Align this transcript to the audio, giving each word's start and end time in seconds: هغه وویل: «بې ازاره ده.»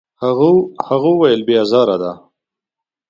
هغه 0.87 0.99
وویل: 1.11 1.41
«بې 1.47 1.55
ازاره 1.63 1.95
ده.» 2.01 2.11